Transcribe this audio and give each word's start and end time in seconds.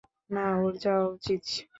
না 0.29 0.45
ওর 0.61 0.73
যাওয়া 0.83 1.05
উচিত। 1.15 1.43